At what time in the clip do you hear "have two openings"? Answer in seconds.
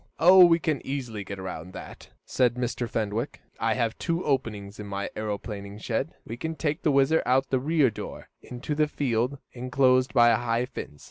3.75-4.77